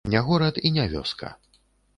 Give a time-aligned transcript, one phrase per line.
[0.13, 1.33] Не горад і не вёска.